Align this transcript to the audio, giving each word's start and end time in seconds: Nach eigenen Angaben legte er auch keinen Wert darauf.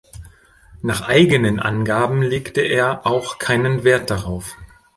Nach 0.81 1.07
eigenen 1.07 1.59
Angaben 1.59 2.23
legte 2.23 2.61
er 2.61 3.05
auch 3.05 3.37
keinen 3.37 3.83
Wert 3.83 4.09
darauf. 4.09 4.57